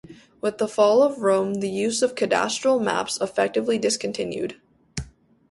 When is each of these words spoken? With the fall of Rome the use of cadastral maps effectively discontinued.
With 0.41 0.57
the 0.57 0.67
fall 0.67 1.03
of 1.03 1.19
Rome 1.21 1.59
the 1.59 1.69
use 1.69 2.01
of 2.01 2.15
cadastral 2.15 2.81
maps 2.81 3.21
effectively 3.21 3.77
discontinued. 3.77 4.59